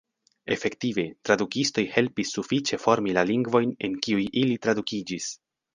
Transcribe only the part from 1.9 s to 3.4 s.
helpis sufiĉe formi la